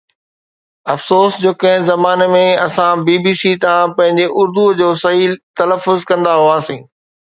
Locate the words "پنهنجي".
3.99-4.27